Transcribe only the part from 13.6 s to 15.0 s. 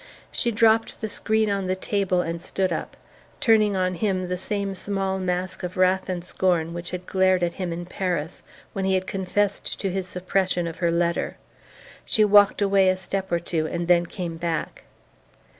and then came back.